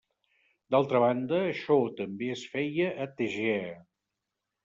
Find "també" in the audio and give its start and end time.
2.01-2.31